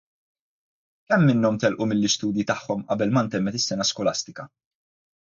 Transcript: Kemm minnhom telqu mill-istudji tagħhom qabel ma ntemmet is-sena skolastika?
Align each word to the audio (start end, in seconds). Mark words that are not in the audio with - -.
Kemm 1.11 1.27
minnhom 1.31 1.59
telqu 1.65 1.87
mill-istudji 1.91 2.45
tagħhom 2.53 2.81
qabel 2.93 3.13
ma 3.19 3.23
ntemmet 3.29 3.59
is-sena 3.61 3.87
skolastika? 3.91 4.47